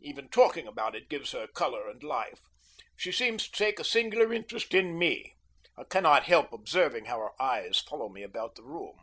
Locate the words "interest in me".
4.32-5.36